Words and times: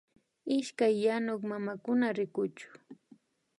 Ishkay 0.57 0.95
yanuk 1.03 1.41
mamakuna 1.49 2.07
rikuchu 2.17 2.69